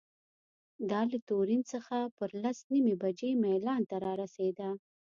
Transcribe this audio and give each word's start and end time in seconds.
دا 0.89 1.01
له 1.11 1.17
تورین 1.29 1.61
څخه 1.73 1.97
پر 2.17 2.29
لس 2.43 2.57
نیمې 2.71 2.95
بجې 3.03 3.29
میلان 3.43 3.81
ته 3.89 3.95
رارسېده. 4.05 4.69